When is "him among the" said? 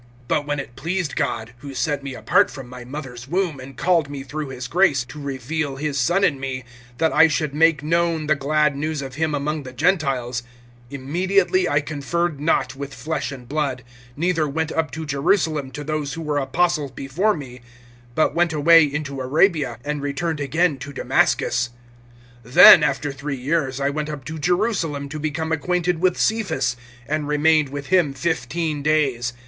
9.13-9.71